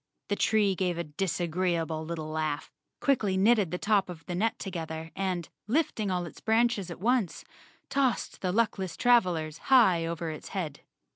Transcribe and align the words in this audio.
The 0.29 0.35
tree 0.35 0.73
gave 0.73 0.97
a 0.97 1.03
disagreeable 1.03 2.03
little 2.03 2.29
laugh, 2.31 2.71
quickly 3.01 3.37
knitted 3.37 3.69
the 3.69 3.77
top 3.77 4.09
of 4.09 4.25
the 4.25 4.33
net 4.33 4.57
together 4.57 5.11
and, 5.15 5.47
lifting 5.67 6.09
all 6.09 6.25
its 6.25 6.41
branches 6.41 6.89
at 6.89 6.99
once, 6.99 7.45
tossed 7.87 8.41
the 8.41 8.51
luckless 8.51 8.97
travelers 8.97 9.59
high 9.69 10.07
over 10.07 10.31
its 10.31 10.47
head. 10.57 10.79